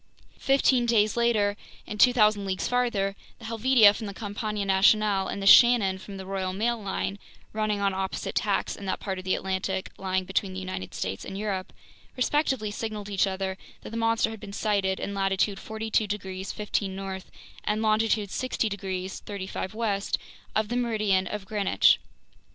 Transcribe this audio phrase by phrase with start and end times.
[0.39, 1.55] Fifteen days later
[1.85, 6.25] and 2,000 leagues farther, the Helvetia from the Compagnie Nationale and the Shannon from the
[6.25, 7.19] Royal Mail line,
[7.53, 11.23] running on opposite tacks in that part of the Atlantic lying between the United States
[11.23, 11.71] and Europe,
[12.17, 16.95] respectively signaled each other that the monster had been sighted in latitude 42 degrees 15'
[16.95, 17.29] north
[17.63, 20.17] and longitude 60 degrees 35' west
[20.55, 21.99] of the meridian of Greenwich.